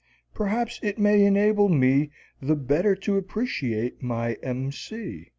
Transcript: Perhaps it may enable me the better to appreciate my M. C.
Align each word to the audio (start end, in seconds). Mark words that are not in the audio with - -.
Perhaps 0.33 0.79
it 0.81 0.97
may 0.97 1.23
enable 1.23 1.69
me 1.69 2.09
the 2.41 2.55
better 2.55 2.95
to 2.95 3.17
appreciate 3.17 4.01
my 4.01 4.33
M. 4.41 4.71
C. 4.71 5.27